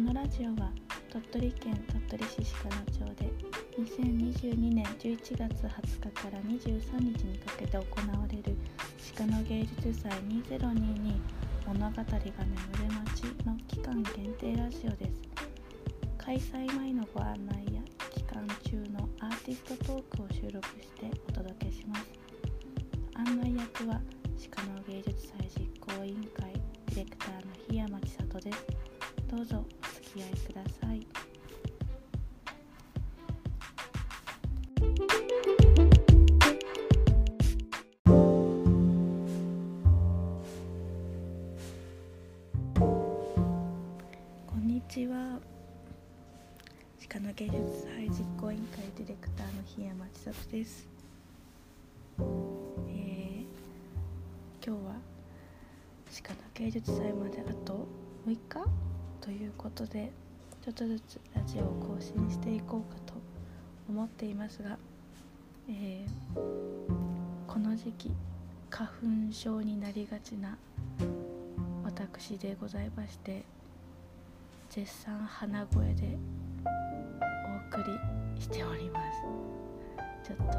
[0.00, 0.70] このラジオは
[1.12, 1.74] 鳥取県
[2.08, 3.30] 鳥取市鹿野町で
[3.78, 7.84] 2022年11月20日から23日にかけて行
[8.18, 8.56] われる
[9.14, 11.20] 鹿野芸術祭2022
[11.66, 12.32] 物語が眠る
[13.04, 15.20] 街の期間限定ラジオです。
[16.16, 22.04] 開催前のご案内や期間中のアーティストトークを収録してお届けします。
[23.16, 24.00] 案内役は
[24.50, 26.54] 鹿野芸術祭実行委員会
[26.86, 28.66] ディレクターの檜山千里です。
[29.28, 29.64] どうぞ。
[30.10, 31.06] 付き合いください。
[44.46, 45.38] こんにちは。
[47.08, 50.88] 鹿の芸術祭実行委員会ディレクターの檜山千里です、
[52.18, 53.44] えー
[54.64, 54.94] 今日は
[56.24, 57.86] 鹿の芸術祭まであと
[58.26, 58.99] 6日？
[59.20, 60.10] ということで
[60.64, 61.64] ちょっとずつラジオを
[61.96, 63.14] 更新していこうかと
[63.88, 64.78] 思っていますが、
[65.68, 66.70] えー
[67.50, 68.12] この時期
[68.70, 70.56] 花粉症になりがちな
[71.82, 73.42] 私でございまして
[74.68, 76.16] 絶賛鼻声で
[77.74, 79.00] お送りしておりま
[80.22, 80.28] す。
[80.28, 80.52] ちょっと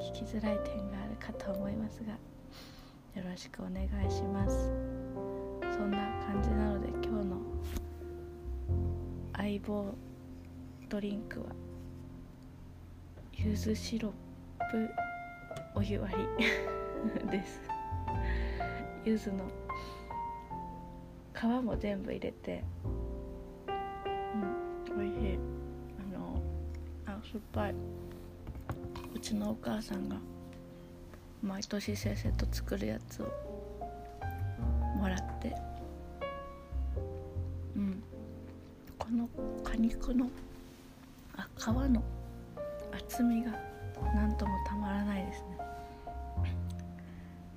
[0.00, 4.70] 聞きづらい点があるかと思いますがよろしくお願いします。
[5.76, 7.47] そんな感じなので今日の
[9.48, 9.94] 相棒
[10.90, 11.46] ドリンクは
[13.32, 14.12] 柚子シロ
[14.60, 14.90] ップ
[15.74, 17.58] お湯割りです
[19.06, 19.44] 柚子の
[21.32, 22.62] 皮も全部入れて
[24.92, 25.38] うん美味しい
[25.98, 26.42] あの
[27.06, 27.74] あ酸っぱい
[29.14, 30.16] うちのお母さんが
[31.42, 33.32] 毎年せっせと作るやつを
[34.98, 35.67] もらって
[40.14, 40.30] の
[41.36, 42.02] あ皮の
[42.92, 43.52] 厚みが
[44.14, 45.46] なんともたまらないですね。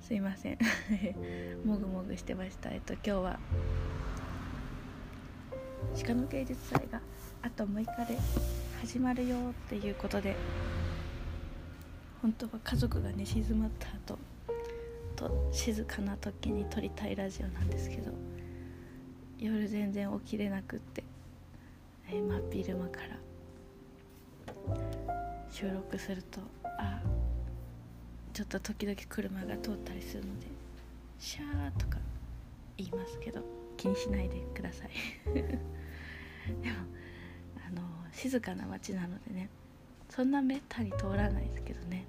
[0.00, 0.58] すいません。
[1.64, 2.70] もぐもぐしてました。
[2.70, 3.40] えっと今日は
[6.06, 7.00] 鹿の芸術祭が
[7.42, 8.18] あと6日で
[8.80, 10.36] 始まるよっていうことで
[12.20, 14.18] 本当は家族が寝静まった後
[15.16, 18.12] と静かな時に撮りたいラジオなんですけど
[19.38, 21.02] 夜全然起きれなくって、
[22.12, 23.22] えー真っ昼間から。
[25.50, 26.40] 収録すると
[26.78, 27.00] あ
[28.32, 30.46] ちょっと時々車が通ったりするので
[31.18, 31.98] シャーとか
[32.76, 33.42] 言いますけど
[33.76, 34.90] 気にしないでください。
[35.34, 35.48] でも
[37.66, 39.48] あの静かな街なのでね
[40.08, 42.04] そんなめったに通らないですけどね。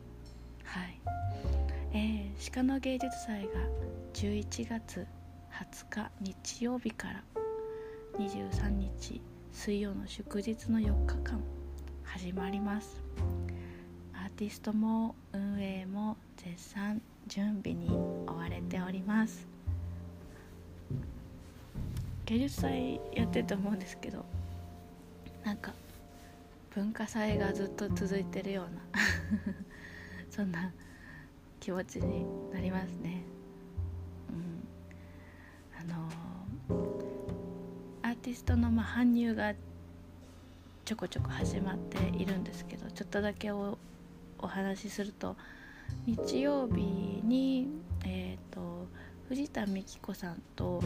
[0.64, 1.00] はい。
[1.94, 3.52] えー、鹿の芸術祭が
[4.14, 5.06] 11月
[5.52, 7.24] 20日日曜日から
[8.18, 9.22] 23日
[9.54, 11.40] 水曜の祝日の4日間
[12.04, 13.02] 始まります。
[14.14, 19.48] アーティストも運営も絶賛準備に追われております。
[22.26, 24.26] 芸術祭やってて思うんですけど
[25.46, 25.72] なんか
[26.74, 28.82] 文化祭がずっと続いてるような
[30.32, 30.74] そんな
[31.60, 33.33] 気持ちになりますね。
[38.24, 39.54] ティストのまあ搬入が
[40.86, 43.78] ちょこちょこ始まっているんですけどちょっとだけお
[44.40, 45.36] お話しすると
[46.06, 47.68] 日曜日に、
[48.06, 48.88] えー、と
[49.28, 50.82] 藤田美紀子さんと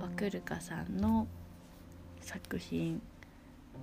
[0.00, 1.28] ワクルカさんの
[2.20, 3.00] 作品
[3.78, 3.82] え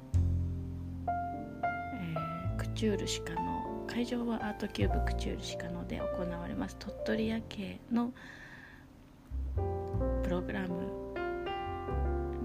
[2.54, 6.76] ークチュール鹿の会場はアートキューブクチュール鹿ので行われます。
[6.78, 8.12] 鳥取夜景の
[10.24, 11.03] プログラム。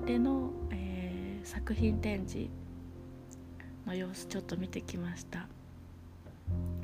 [0.09, 2.51] での、えー作品展示
[3.87, 5.47] の様子ちょっと見てきました。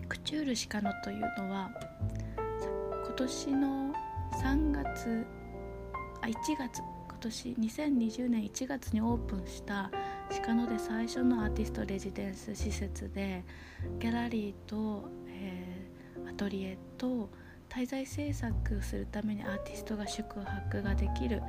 [0.09, 1.71] クチュール鹿のというのは
[3.05, 3.95] 今年の
[4.43, 5.27] 3月
[6.23, 6.79] あ1月
[7.09, 9.91] 今年2020年1月にオープンした
[10.45, 13.43] 鹿野で最初のアーティストレジデンス施設で
[13.99, 17.29] ギャラリーと、えーアトリエと
[17.69, 21.43] 滞在制作するためにアーティストが宿泊ができる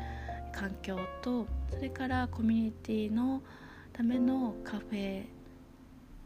[0.55, 3.41] 環境とそれからコミュニティの
[3.91, 5.25] ためのカフェ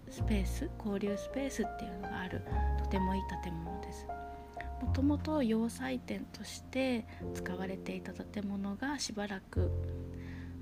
[0.09, 2.41] スペース交流スペースっていうのがある
[2.77, 4.05] とてもいい建物です。
[4.81, 9.69] もともと洋裁店として使われていた建物がしばらく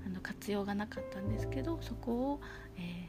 [0.04, 2.40] あの活用がなかったんですけどそこを、
[2.76, 3.08] え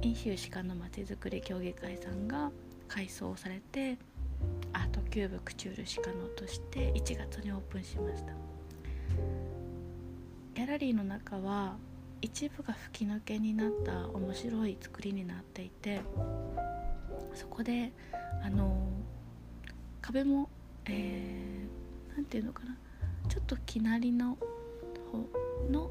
[0.00, 2.52] ー、飲州鹿のまちづくり協議会さんが
[2.86, 3.98] 改装されて
[4.72, 8.51] アートキューブクチュール鹿野として1月にオープンしました。
[10.62, 11.74] ギャラリーの中は
[12.20, 16.00] 一部が吹き抜けになった面白い作りになっていて
[17.34, 17.90] そこで
[18.44, 18.86] あの
[20.00, 20.48] 壁も
[20.86, 22.76] 何、えー、て言うのかな
[23.28, 24.38] ちょっときなりの
[25.10, 25.90] 方の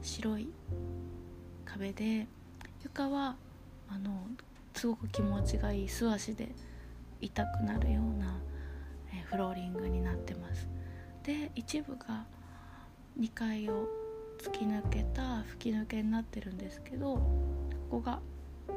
[0.00, 0.48] 白い
[1.66, 2.26] 壁で
[2.84, 3.36] 床は
[3.90, 4.28] あの
[4.72, 6.48] すごく気持ちがいい素足で
[7.20, 8.38] 痛くなるような、
[9.12, 10.66] えー、フローリングになってます。
[11.22, 12.24] で一部が
[13.18, 13.88] 2階を
[14.38, 17.22] 突き抜けた吹き抜けになってるんですけどこ
[17.90, 18.20] こが
[18.68, 18.74] こ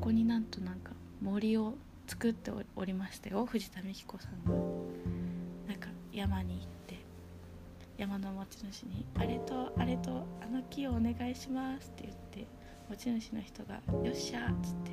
[0.00, 1.74] こになんとなんか森を
[2.06, 4.52] 作っておりましたよ藤田美希子さんが
[5.68, 6.98] なんか山に行って
[7.98, 12.46] 山の持ち主に「あれとあれとあの木をお願いします」って言って
[12.90, 14.90] 持ち主の人が「よっしゃ」っつって、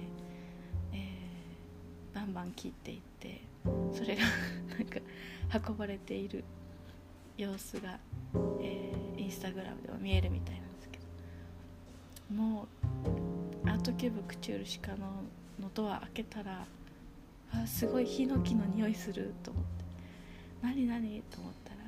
[0.94, 3.42] えー、バンバン切っていって
[3.94, 4.24] それが
[4.78, 5.00] なんか
[5.70, 6.44] 運ばれている
[7.40, 7.98] 様子が、
[8.62, 12.36] えー、インスタグラムでは見えるみたいなんですけど。
[12.36, 12.68] も
[13.64, 15.24] うアートキューブクチュールシカの
[15.60, 16.66] のドア開けたら
[17.52, 19.70] あすごいヒノキの匂いすると思って。
[20.62, 21.80] 何何と思ったら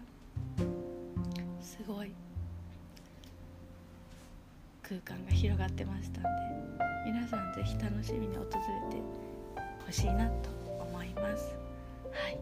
[1.61, 2.11] すごい
[4.81, 6.29] 空間が広がってましたんで
[7.05, 8.57] 皆さん是非楽しみに訪れて
[9.85, 10.49] ほしいなと
[10.79, 11.55] 思います。
[12.11, 12.37] はい。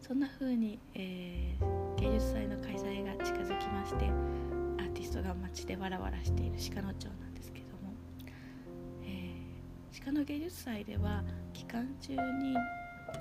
[0.00, 7.92] そんな風に、えー、芸術祭の開催が近づきましてアーティストが街でわらわらしている鹿野町なんですけども、
[9.02, 12.54] えー、鹿野芸術祭では期間中に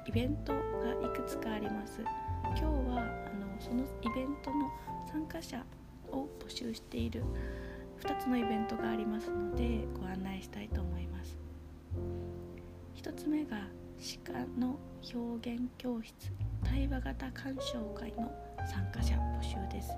[0.07, 0.59] イベントが
[1.03, 2.01] いくつかあります。
[2.01, 3.01] 今日は
[3.31, 4.69] あのそのイベントの
[5.11, 5.65] 参加者
[6.11, 7.23] を募集している
[7.99, 11.35] 2つのイベントがありますのでご案内したいと思います。
[12.95, 13.57] 1つ目が
[14.25, 14.77] 鹿の
[15.11, 16.46] 表現教室。
[16.63, 18.31] 対話型鑑賞会の
[18.65, 19.91] 参加者募集です。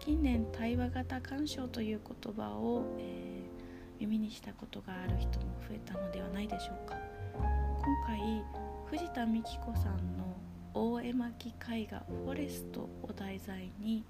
[0.00, 6.96] 近年対話型鑑賞という言葉を、えー、耳にしたことがある人も増えたのではないでしょうか。
[7.34, 8.42] 今回
[8.86, 10.36] 藤田美希子さんの
[10.74, 14.04] 大絵巻絵画「フォレスト」を題材に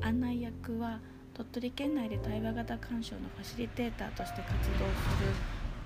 [0.00, 1.00] 案内役は
[1.34, 5.32] 鳥取県内で対話型鑑賞のファシリテーターとして活動する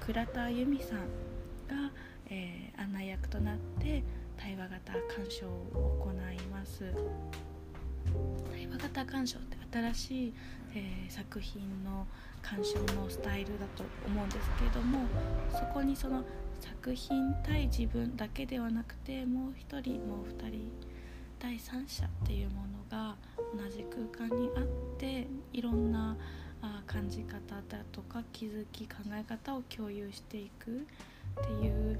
[0.00, 1.92] 倉田由美さんが、
[2.28, 4.02] えー、案内役となって
[4.40, 6.84] 対話型鑑賞を行います。
[8.50, 10.34] 対話型鑑賞って新しい、
[10.74, 12.06] えー、作品の
[12.42, 15.00] 鑑賞のスタイルだと思うんですけれども
[15.52, 16.24] そこにその
[16.58, 20.72] 作品対自分だけではなくてもう一人もう二人
[21.38, 23.16] 第三者っていうものが
[23.54, 24.64] 同じ空間にあっ
[24.98, 26.16] ていろんな
[26.62, 27.36] あ感じ方
[27.68, 31.98] だとか気づき考え方を共有していくっていう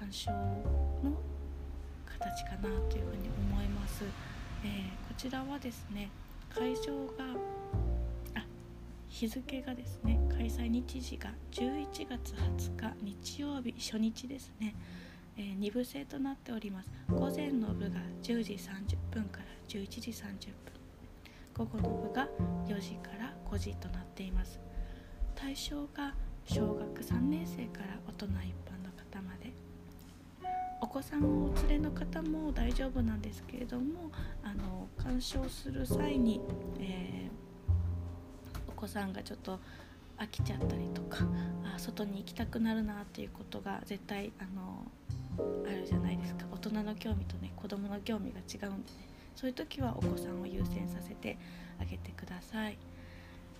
[0.00, 1.16] 鑑賞の
[2.04, 4.04] 形かなというふうに思います、
[4.64, 6.10] えー、こちらはですね
[6.50, 7.24] 会場が
[8.34, 8.44] あ
[9.08, 14.74] 日付がですね開催日時が11月20日日曜日初日ですね、
[15.38, 16.90] えー、2部制となっております。
[17.08, 20.34] 午前の部が10時30分から11時30分。
[21.56, 22.28] 午後の部が
[22.66, 24.60] 4時から5時となっています。
[25.34, 26.14] 対象が
[26.44, 28.65] 小学3年生から大人一
[30.96, 34.10] 子さんをお連れの方も大丈夫なんですけれども
[34.42, 36.40] あの鑑賞する際に、
[36.80, 39.58] えー、お子さんがちょっと
[40.16, 41.18] 飽きちゃったりとか
[41.74, 44.86] あ外に行きたくなるなっていうことが絶対あの
[45.66, 46.46] あるじゃないですか。
[46.50, 49.06] 大人の興味とね子供の興味が違うんでね。
[49.34, 51.36] そういう時はお子さんを優先させて
[51.78, 52.78] あげてください、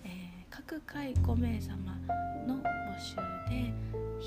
[0.03, 0.11] えー、
[0.49, 1.97] 各回5名様
[2.45, 3.15] の募集
[3.49, 3.73] で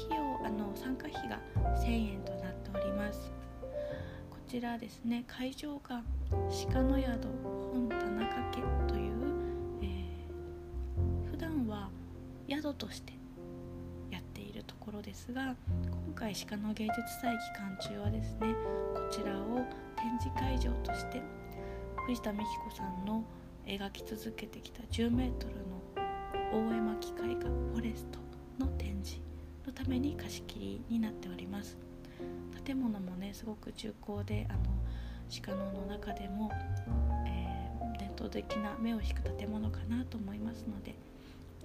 [0.07, 1.39] 費用あの参加費が
[1.79, 3.33] 1000円となっております。
[4.31, 6.03] こちらですね会場が
[6.73, 7.29] 鹿の宿
[7.73, 9.12] 本田中家という、
[9.81, 11.89] えー、普段は
[12.49, 13.12] 宿として
[14.11, 15.55] やっているところですが
[16.07, 18.55] 今回鹿の芸術祭期間中はですね
[18.93, 21.23] こちらを展示会場として
[22.07, 23.23] 藤田美希子さんの
[23.71, 25.31] 描き続けてきた 10m
[25.69, 25.81] の
[26.53, 28.19] 大絵巻絵画フォレスト
[28.59, 29.21] の展示
[29.65, 31.79] のために貸し切りになっております。
[32.65, 34.61] 建物もねすごく重厚であの
[35.45, 36.50] 鹿野の中でも、
[37.29, 40.97] えー、伝統的な目を引く建物かなと思いますので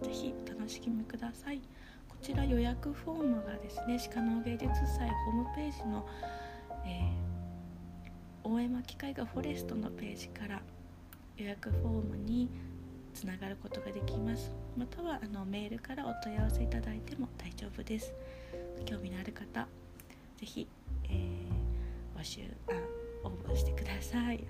[0.03, 1.59] 是非お楽しみください。
[2.07, 6.07] こちら予約フォームがですね鹿野芸術祭ホームページの、
[6.85, 7.35] えー
[8.47, 10.61] 大江巻絵画フォレストのページから
[11.37, 12.49] 予約フォームに
[13.13, 14.51] つながることができます。
[14.77, 18.13] またはあのメールからお問い合わせいただいても大丈夫です。
[18.85, 19.67] 興味のある方
[20.37, 20.67] 是非、
[21.09, 24.43] えー、募集あ応募してください、はい、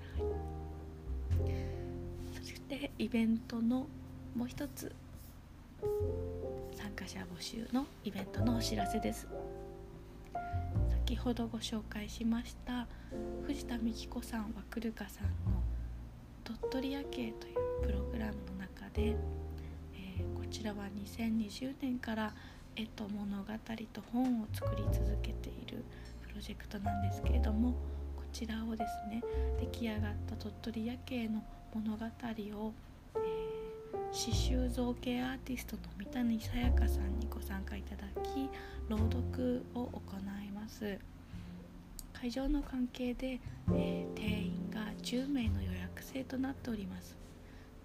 [2.34, 3.86] そでイベントの
[4.34, 4.92] もう一つ
[6.76, 9.26] 参加者募集のイベントのお知らせです。
[11.06, 12.88] 先ほどご紹介しました
[13.46, 15.55] 藤田美希子さんはくるかさんの
[16.46, 19.16] 「鳥取夜景」というプログラムの中で、
[19.94, 22.32] えー、こちらは2020年から
[22.76, 23.52] 絵と物語
[23.92, 25.84] と本を作り続けている
[26.22, 27.72] プロジェクトなんですけれども
[28.16, 29.22] こちらをですね
[29.60, 31.42] 出来上がった鳥取夜景の
[31.74, 32.72] 物語を
[33.16, 33.18] え
[34.12, 38.48] 刺繍造形アーティストの三谷さやかさんにご参加いただき
[38.88, 40.00] 朗読を行
[40.46, 41.15] います。
[42.20, 43.40] 会場の関係で、
[43.74, 47.16] えー、定員が10名の予約制となっております。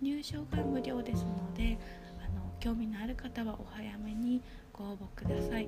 [0.02, 1.78] 入場が無料ですので
[2.26, 4.42] あの興味のある方はお早めに
[4.74, 5.68] ご応募ください。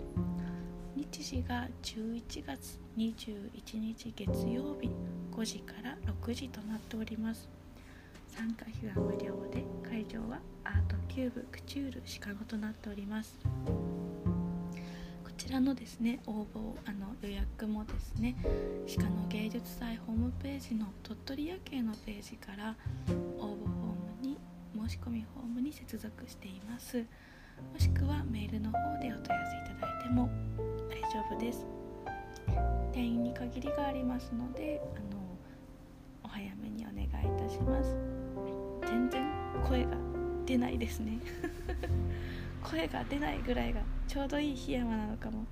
[0.95, 4.89] 日時が11月21日月曜日
[5.31, 7.49] 5時から6時となっております。
[8.29, 13.37] 参加費は無料で会場はアートキューブクチュールシカゴとなっております。
[15.53, 18.35] らのですね応募あの予約もですね
[18.97, 22.75] 鹿の芸術祭ホームページの鳥取夜景のページから
[23.07, 23.47] 応募フォー
[24.23, 24.37] ムに
[24.89, 26.97] 申し込みフォームに接続しています。
[26.97, 27.05] も
[27.77, 30.27] しくはメールの方でお問い合わせいただいても
[30.89, 31.65] 大丈夫です。
[32.91, 35.21] 定員に限りがありますのであの
[36.23, 37.95] お早めにお願いいたします。
[38.87, 39.23] 全然
[39.63, 39.91] 声が
[40.47, 41.19] 出ないですね。
[42.63, 45.45] 声が出ないぐらいがちょうどいい檜山なのかも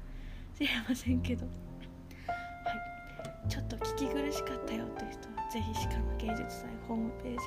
[0.56, 1.46] しれませんけど。
[1.46, 1.72] はい。
[3.50, 7.38] ちょっと聞き苦しかったよという人は是非鹿の芸術祭ホームページ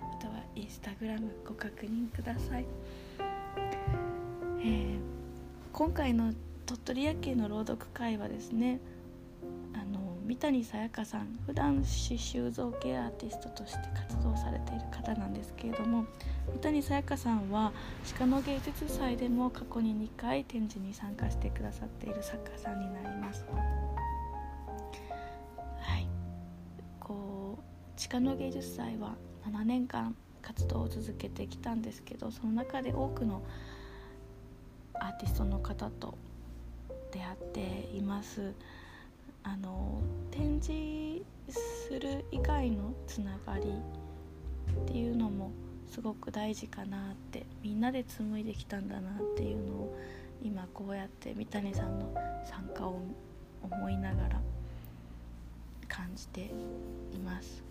[0.00, 2.66] またはインスタグラムご確認ください、
[4.60, 4.98] えー、
[5.72, 6.32] 今回の
[6.66, 8.80] 鳥取夜景の朗読会はですね
[10.24, 16.06] 三谷さやかさん普段刺繍造形アーティストとして活動されている方なんですけれども
[16.54, 17.72] 三谷さやかさんは
[18.18, 23.44] 鹿の芸術祭でも過去に2回展示に参加してくださっている作家さんになります。
[25.80, 26.08] はい
[27.00, 27.62] こう
[28.08, 29.16] 鹿の芸術祭は
[29.46, 33.42] 7年間活動を続けてきたんですけどその中で多くの
[34.94, 36.16] アーティストの方と
[37.12, 38.54] 出会っています。
[39.44, 43.70] あの展示する以外のつながり
[44.82, 45.52] っていうのも
[45.86, 49.96] すごく大事かなってみんなで紡いできたんだなっていうのを
[50.42, 52.12] 今こうやって三谷さんの
[52.44, 53.00] 参加を
[53.62, 54.40] 思いながら
[55.88, 56.50] 感じて
[57.12, 57.62] います、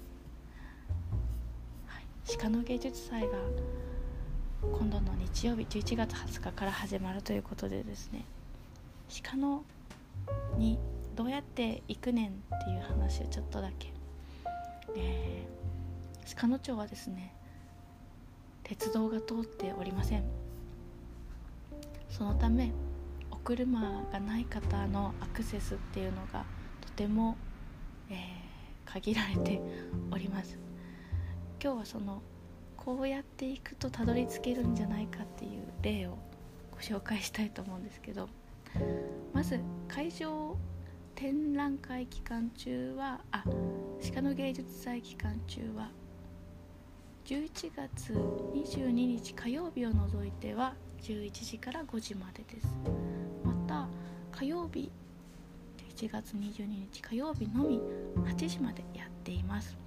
[1.88, 2.04] はい、
[2.38, 3.30] 鹿の芸術祭が
[4.62, 8.24] 今度の日曜日11月20日から始まるということでですね
[9.24, 9.64] 鹿の
[10.58, 10.80] に
[11.16, 12.32] どうやって行くねんっ
[12.66, 13.94] ていう話をちょっとだけ、
[14.96, 17.34] えー、鹿野町はですね
[18.64, 20.24] 鉄道が通っておりません。
[22.10, 22.72] そのため
[23.32, 26.46] お車がない方のアクセスっていうのが
[26.82, 27.36] とても、
[28.10, 29.62] えー、限られて
[30.12, 30.58] おります。
[31.62, 32.22] 今日はその
[32.78, 36.18] こうやっていくとたどり着けるんじゃないかっていう例を
[36.72, 38.28] ご紹介したいと思うんですけど
[39.34, 40.53] まず会場
[41.24, 43.46] 展覧会期間中はあ
[44.14, 45.90] 鹿の芸術祭期間中は
[47.24, 52.68] 11月22日火曜日を除いては11時から5時までです。
[53.42, 53.88] また
[54.38, 54.92] 火曜日
[55.96, 57.80] 1月22日火曜日のみ
[58.26, 59.78] 8時までやっています。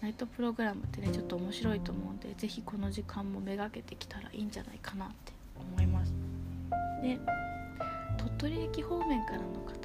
[0.00, 6.12] ナイトプログラムってねちょっと面白いと思うんで是非この時間もめがけてきたらいいんじゃないかなって思います。
[7.00, 7.20] で
[8.18, 9.81] 鳥取駅方面からの方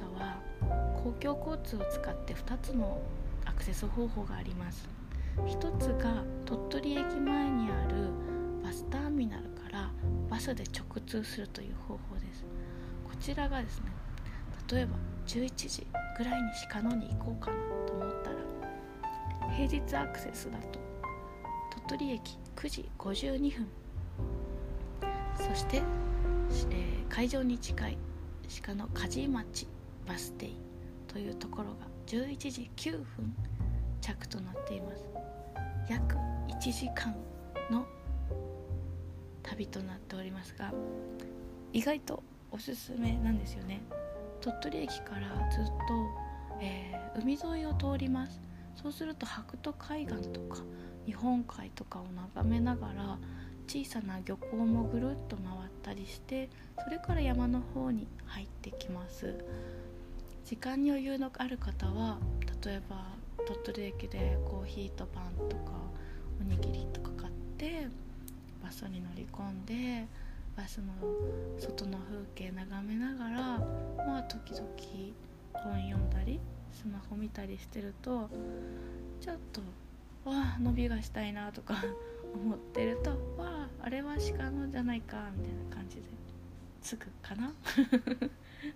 [1.02, 3.00] 公共交通を使って2つの
[3.44, 4.88] アクセス方法があります。
[5.36, 8.08] 1つが鳥取駅前にある
[8.62, 9.90] バスターミナルから
[10.28, 12.44] バスで直通するという方法です。
[13.04, 13.86] こちらがですね
[14.70, 15.86] 例えば11時
[16.16, 18.36] ぐらいに鹿野に行こうかなと思ったら
[19.54, 20.78] 平日アクセスだと
[21.86, 23.66] 鳥取駅9時52分。
[25.36, 27.98] そして、えー、会場に近い
[28.62, 29.68] 鹿の梶町
[30.06, 30.50] バス停
[31.18, 33.34] というところが11時9分
[34.00, 35.02] 着となっています。
[35.90, 37.12] 約1時間
[37.72, 37.84] の
[39.42, 40.72] 旅となっておりますが
[41.72, 42.22] 意外と
[42.52, 43.82] おすすめなんですよね。
[44.40, 45.72] 鳥取駅からずっと、
[46.60, 48.40] えー、海沿いを通ります。
[48.80, 50.62] そうすると白土海岸とか
[51.04, 53.18] 日本海とかを眺めながら
[53.66, 56.48] 小さな漁港もぐるっと回ったりして
[56.84, 59.34] それから山の方に入ってきます。
[60.48, 62.16] 時間に余裕のある方は
[62.64, 63.04] 例えば
[63.46, 65.72] 鳥取駅でコーヒーとパンとか
[66.40, 67.86] おにぎりとか買って
[68.64, 70.06] バスに乗り込んで
[70.56, 70.94] バスの
[71.58, 73.42] 外の風景眺めながら
[74.06, 74.64] まあ時々
[75.52, 76.40] 本読んだり
[76.72, 78.30] スマホ見たりしてると
[79.20, 79.60] ちょっと
[80.24, 81.74] わあ伸びがしたいなとか
[82.32, 86.02] 思ってるとわああれは鹿のじゃないかみたいな感じで
[86.80, 87.52] つくかな？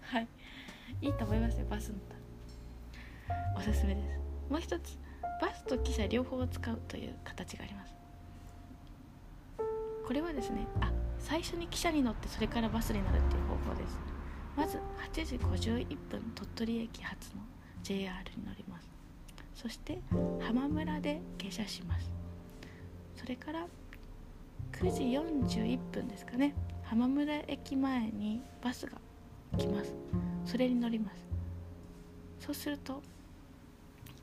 [0.02, 0.29] はい。
[1.01, 2.15] いいと思いますよバス乗った。
[2.15, 4.21] らおすすめです。
[4.51, 4.99] もう一つ
[5.41, 7.95] バスと汽車両方を使うという形があります。
[10.07, 13.99] これはですねあ最初に汽車に乗ってそれからバスに乗るっていう方法です。
[14.57, 14.79] まず
[15.12, 17.43] 8時51分鳥取駅発の。
[17.83, 18.89] JR に乗ります
[19.55, 20.01] そして
[20.41, 22.11] 浜村で下車します。
[23.17, 23.67] それから
[24.73, 25.03] 9時
[25.53, 26.55] 41分ですかね。
[26.83, 28.99] 浜村駅前にバスが
[29.59, 29.95] 来ます。
[30.45, 31.25] それに乗ります。
[32.41, 33.03] そうすると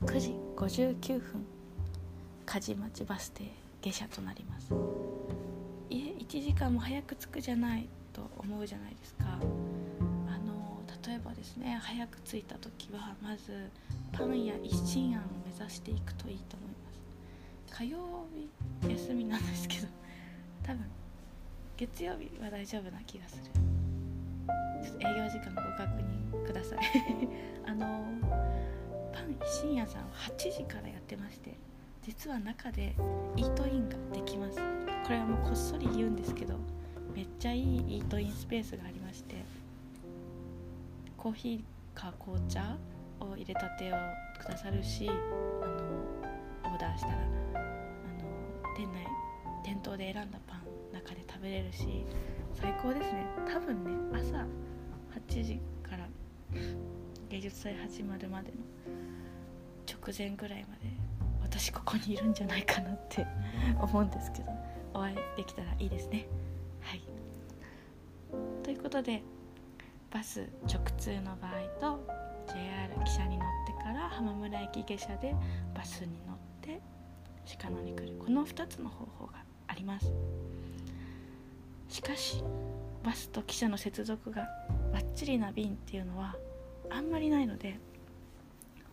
[0.02, 1.44] 9時59分
[2.46, 3.44] 梶町バス停
[3.80, 4.72] 下車となります。
[5.88, 9.24] いえ1時間も早く着くじゃないと思うじゃないですか。
[10.28, 13.70] あの例えばですね早く着いた時はまず
[14.12, 16.76] パンや一心庵を目指していくといいと思いま
[17.72, 17.78] す。
[17.78, 17.98] 火曜
[18.34, 18.48] 日
[18.90, 19.86] 休みなんですけど
[20.62, 20.84] 多分
[21.76, 23.79] 月曜日は大丈夫な気がする。
[24.82, 26.78] ちょっと営業時間ご確認ください。
[27.66, 28.04] あの
[29.12, 31.56] パン深夜さんは8時からやってまして
[32.02, 32.94] 実は中で
[33.36, 34.58] イートインができます。
[35.04, 36.56] これはもうこっそり言うんですけど
[37.14, 39.34] めっちゃいいイートインスペースがありまして
[41.16, 42.76] コーヒーか紅茶
[43.18, 43.96] を入れたてを
[44.38, 48.24] くださるしあのオーダーしたらあの
[48.76, 49.06] 店内
[49.64, 50.60] 店頭で選んだパン
[50.92, 52.04] 中で食べれるし
[52.54, 53.26] 最高ですね。
[53.52, 54.46] 多分ね朝
[55.28, 56.08] 8時から
[57.28, 58.56] 芸術祭始まるまでの
[59.86, 60.82] 直前ぐらいまで
[61.42, 63.26] 私ここにいるんじゃないかなって
[63.80, 64.44] 思うんですけど
[64.94, 66.26] お会いできたらいいですね。
[66.80, 67.02] はい。
[68.62, 69.22] ということで
[70.12, 72.06] バス直通の場合と
[72.48, 75.34] JR 汽車に乗ってから浜村駅下車で
[75.74, 76.80] バスに乗って
[77.60, 80.12] 鹿野に来るこの2つの方法があります。
[81.88, 82.42] しかし
[83.02, 84.48] バスと汽車の接続が
[84.92, 86.36] バッチリな便っていうのは
[86.90, 87.78] あんまりないので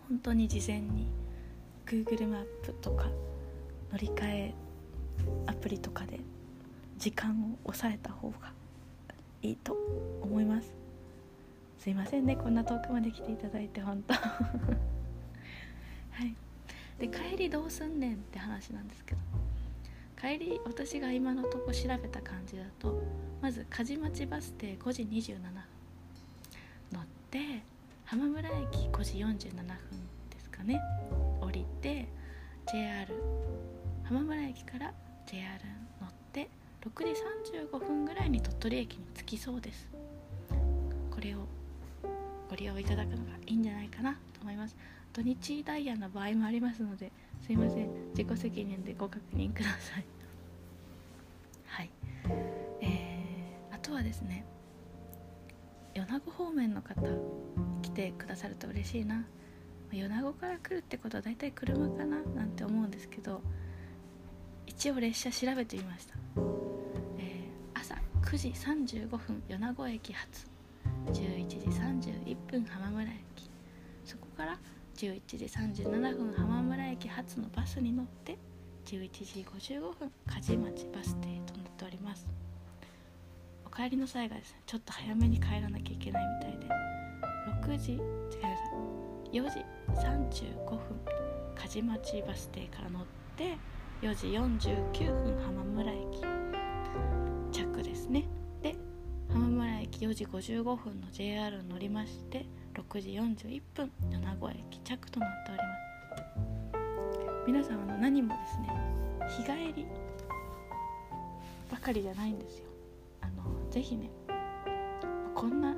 [0.07, 1.07] 本当に事前に
[1.85, 3.07] Google マップとか
[3.91, 4.53] 乗り換え
[5.45, 6.19] アプリとかで
[6.97, 8.51] 時間を抑えた方が
[9.41, 9.77] いいと
[10.21, 10.73] 思います。
[11.79, 14.13] すいませんねこんな遠くまで来ていただいて本当。
[14.19, 14.19] は
[16.25, 16.35] い。
[16.99, 19.21] で帰りどうすんねんって話なんですけど。
[20.19, 23.03] 帰り私が今のとこ調べた感じだと
[23.41, 25.41] まず梶町バス停5時27分。
[26.91, 27.39] 乗って
[28.05, 29.65] 浜村駅5時47分
[30.29, 30.79] ですかね。
[31.41, 32.07] 降りて
[32.71, 33.13] JR
[34.05, 34.93] 浜村駅から
[35.27, 35.47] JR
[36.01, 36.49] 乗って
[36.83, 37.13] 6時
[37.69, 39.87] 35分ぐらいに鳥取駅に着きそうです。
[41.11, 41.39] これを
[42.49, 44.75] ご利用いただくのがいいんじゃないかなと思います。
[45.13, 47.11] 土日ダイヤの場合もありますので
[47.45, 47.89] すいません。
[48.09, 50.05] 自己責任でご確認ください。
[51.65, 51.89] はい。
[52.81, 54.45] えー、あとはですね。
[55.93, 57.01] 米子方面の方
[57.81, 59.25] 来てくださると嬉しいな。
[59.91, 63.41] 米子から来るってことは大体車かななんて思うんですけど
[64.65, 66.13] 一応列車調べてみました、
[67.17, 70.57] えー、朝9時35分米子駅発。
[71.13, 73.49] 11時31分浜村駅。
[74.05, 74.59] そこから
[74.97, 78.35] 11時37分浜村駅発のバスに乗って
[78.85, 82.25] 11時55分梶町バス停となっております。
[83.63, 86.67] お帰りの際がですねちょっと早めに帰らなきゃいけないみたいで
[87.67, 88.07] 6時違いま
[88.57, 88.67] す
[89.31, 89.65] 4時
[90.01, 90.79] 35分
[91.53, 93.05] 梶町バス停から乗っ
[93.35, 93.55] て
[94.01, 96.21] 4時49分浜村駅
[97.51, 98.25] 着ですね。
[98.63, 98.75] で
[99.29, 105.87] 浜村駅4時55分の JR に乗りまして6時41分米子駅着となっております。
[107.47, 108.69] 皆さんの何もですね
[109.29, 109.87] 日帰り
[111.71, 112.65] ばかりじゃないんですよ。
[113.21, 114.09] あのぜひね
[115.33, 115.75] こんな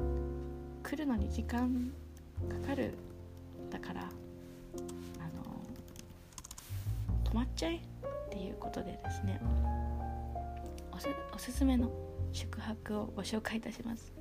[0.83, 1.91] 来るのに時間
[2.49, 2.93] かかる
[3.69, 4.09] だからあの
[7.23, 7.79] 泊まっちゃえっ
[8.29, 9.39] ていうことでですね
[10.91, 11.91] おすおすすめの
[12.33, 14.11] 宿泊をご紹介いたします、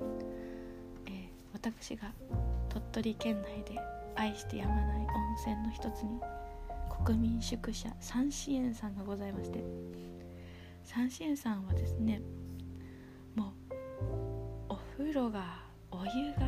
[1.07, 2.11] えー、私が
[2.69, 3.79] 鳥取県内で
[4.15, 6.19] 愛してやまない温泉の一つに
[7.05, 9.63] 国民宿舎三支園さんがございまして
[10.83, 12.21] 三支園さんはですね
[13.35, 13.53] も
[14.69, 16.47] うお風呂がお湯が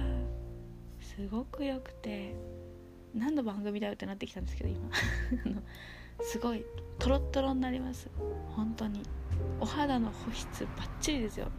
[0.99, 2.35] すごく良くて
[3.13, 4.89] 何の番組だよってなってきたんですけど今。
[6.21, 6.63] すごい
[6.99, 8.09] トロットロになります。
[8.55, 9.01] 本当に。
[9.59, 11.51] お肌の保湿バッチリですよ。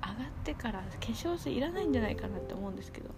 [0.00, 3.10] 上がってから化粧水いらないんじゃないかなって思うんですけど。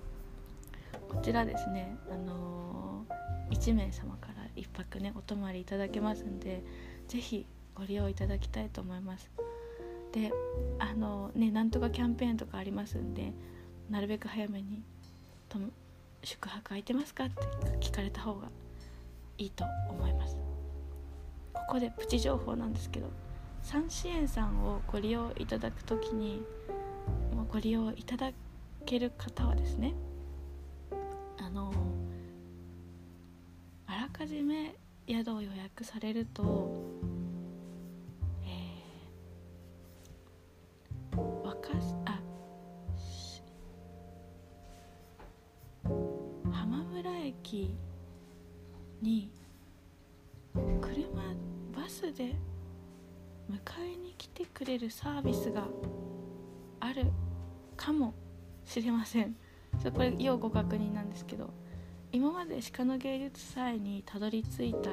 [1.17, 6.63] こちらですねあのー、1名様から1泊ねお泊まりいただけますんで
[7.09, 9.31] 是非ご利用いただきたいと思います。
[10.13, 10.31] で
[10.79, 13.33] あのねなんとかキャンペーンとかありますんで
[13.91, 14.83] なるべく早めに
[15.49, 15.59] と
[16.23, 17.43] 宿泊空いてますかって
[17.81, 18.49] 聞かれた方が
[19.39, 20.37] いいと思います。
[21.55, 23.11] ここでプチ情報なんですけど
[23.63, 26.43] サンシエンさんをご利用いただく時に
[27.51, 28.31] ご利用いただ
[28.85, 29.95] ける方はですね
[34.27, 34.75] じめ
[35.07, 36.83] 宿を予約されると、
[38.45, 41.69] えー、若
[42.05, 42.21] あ
[46.51, 47.73] 浜村駅
[49.01, 49.31] に
[50.81, 51.23] 車
[51.73, 52.35] バスで
[53.49, 55.69] 迎えに来てくれるサービスが
[56.81, 57.07] ある
[57.77, 58.13] かも
[58.65, 59.37] しれません。
[59.81, 61.66] ちょこれ要ご確認なんですけど。
[62.17, 64.89] 今まで鹿の芸術祭にたどり着いた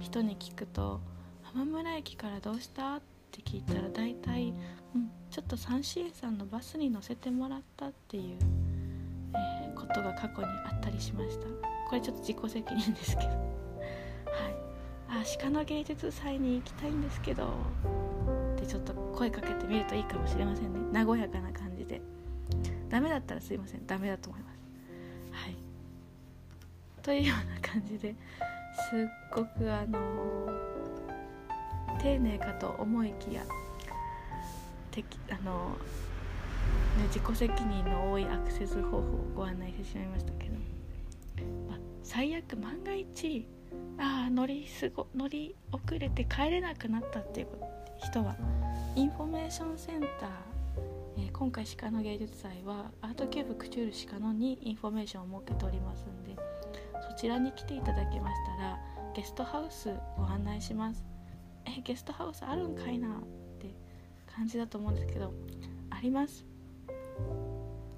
[0.00, 0.98] 人に聞くと
[1.42, 2.96] 浜村駅からどうした？
[2.96, 4.54] って聞いたら大体、
[4.94, 8.38] うん、ちょっと三支園さんのバスに乗せてもらったっていう、
[9.34, 11.44] えー、ことが過去にあったりしました。
[11.90, 13.28] これちょっと自己責任ですけど。
[13.28, 13.38] はい。
[15.10, 17.44] あ鹿の芸術祭に行きたいんですけど。
[18.56, 21.04] ってちょっと声かけてみるといいかもしれませんね。
[21.04, 22.00] 和やかな感じで。
[22.88, 23.86] ダメだったらすいません。
[23.86, 24.47] ダメだと思います。
[27.08, 28.14] というような感じで
[28.90, 29.98] すっごくあの
[31.98, 33.42] 丁寧かと思いきや
[34.90, 35.70] てあの、
[36.98, 39.02] ね、自己責任の多いアクセス方法を
[39.34, 40.56] ご案内してしまいましたけど、
[41.66, 43.48] ま、最悪万が一
[43.96, 47.46] ああ乗りすご乗り遅れて帰れなくなったっていう
[48.04, 48.36] 人は
[48.96, 50.28] インフォメーションセンター
[51.20, 56.36] え、今回鹿野芸術祭はアートキューブクチュール鹿野にインフォメーションを設けておりますんでこ
[57.18, 58.78] ちらに来ていただけましたら
[59.12, 61.04] ゲストハウスご案内します
[61.64, 63.10] えゲストハウスあるんかいなっ
[63.58, 63.74] て
[64.32, 65.34] 感じだと思うんですけど
[65.90, 66.46] あります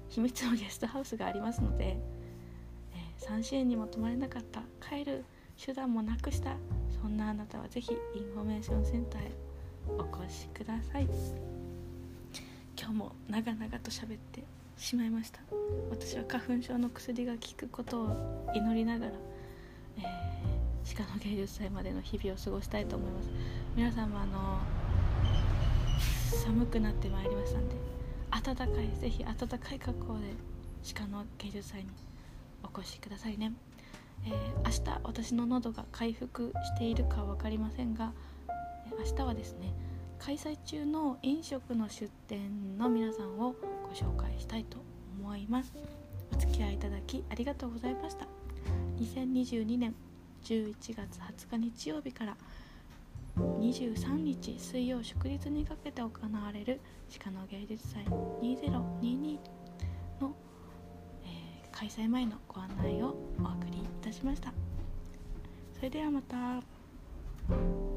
[0.09, 1.97] 秘密のゲストハウスがありますので、
[2.95, 5.23] え、3支援にも泊まれなかった帰る
[5.63, 6.57] 手段もなくした
[7.01, 9.31] そんなあなたは是非インフォメーションセンターへ
[9.87, 11.07] お越しください。
[12.77, 14.43] 今日も長々と喋って
[14.81, 15.39] しまいました。
[15.91, 19.11] 私は花粉症の薬が効くことを祈りながら、
[19.97, 23.29] えー、鹿の芸術祭までの日々を過ごしたいと思います。
[23.75, 24.59] 皆さんもあの
[26.43, 27.75] 寒くなってまいりましたんで
[28.31, 30.21] 暖かいぜひ暖かい格好で
[30.95, 31.89] 鹿の芸術祭に
[32.63, 33.53] お越しくださいね、
[34.25, 38.13] えー、明日私の喉が回復しているか分かりませんが
[38.97, 39.73] 明日はですね
[40.19, 43.55] 開催中の飲食の出店の皆さんを
[43.91, 44.77] ご紹介したいと
[45.19, 45.73] 思います。
[46.33, 48.25] お付き合いいただきありがとうございました。
[49.01, 49.93] 2022年
[50.45, 52.37] 11月20日日曜日から
[53.37, 56.79] 23日水曜祝日にかけて行われる
[57.21, 58.05] 鹿の芸術祭
[58.41, 59.39] 2022
[60.21, 60.35] の、
[61.25, 63.07] えー、開催前のご案内を
[63.39, 64.53] お送りいたしました。
[65.75, 67.90] それではまた。